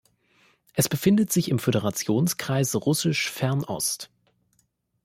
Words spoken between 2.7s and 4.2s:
Russisch-Fernost.